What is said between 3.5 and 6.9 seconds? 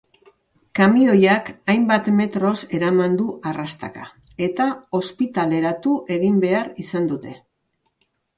arrastaka, eta ospitaleratu egin behar